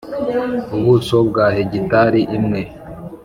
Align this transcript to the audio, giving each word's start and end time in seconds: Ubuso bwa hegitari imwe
Ubuso 0.77 1.17
bwa 1.27 1.45
hegitari 1.55 2.21
imwe 2.37 2.61